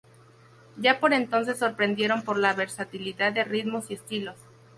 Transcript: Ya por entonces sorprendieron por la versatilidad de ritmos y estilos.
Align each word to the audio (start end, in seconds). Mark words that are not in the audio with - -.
Ya 0.77 0.99
por 0.99 1.13
entonces 1.13 1.59
sorprendieron 1.59 2.23
por 2.23 2.35
la 2.39 2.53
versatilidad 2.53 3.31
de 3.33 3.43
ritmos 3.43 3.91
y 3.91 3.93
estilos. 3.93 4.39